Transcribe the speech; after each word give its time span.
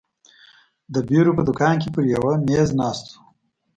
د 0.93 0.95
بیرو 1.07 1.35
په 1.37 1.43
دوکان 1.47 1.75
کې 1.81 1.89
پر 1.95 2.03
یوه 2.15 2.33
مېز 2.47 2.69
ناست 2.81 3.05
وو. 3.09 3.19